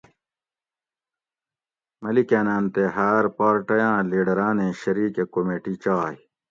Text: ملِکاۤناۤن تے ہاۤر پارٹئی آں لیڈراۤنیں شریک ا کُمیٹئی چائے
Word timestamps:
ملِکاۤناۤن 2.03 2.63
تے 2.73 2.83
ہاۤر 2.95 3.23
پارٹئی 3.37 3.81
آں 3.93 4.01
لیڈراۤنیں 4.11 4.73
شریک 4.81 5.15
ا 5.23 5.25
کُمیٹئی 5.33 5.75
چائے 5.83 6.15